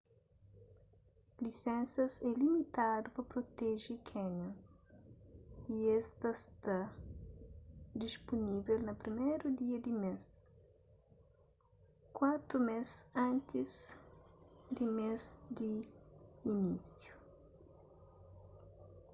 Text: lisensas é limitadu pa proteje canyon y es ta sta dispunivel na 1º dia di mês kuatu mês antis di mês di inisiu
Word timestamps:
lisensas 1.39 2.19
é 2.23 2.25
limitadu 2.27 3.11
pa 3.15 3.29
proteje 3.33 3.93
canyon 4.11 4.53
y 5.75 5.75
es 5.97 6.05
ta 6.19 6.31
sta 6.43 6.79
dispunivel 8.03 8.79
na 8.85 8.93
1º 9.03 9.41
dia 9.59 9.77
di 9.85 9.93
mês 10.03 10.25
kuatu 12.17 12.55
mês 12.69 12.89
antis 13.29 13.71
di 14.75 14.85
mês 14.99 15.21
di 15.57 15.71
inisiu 16.53 17.13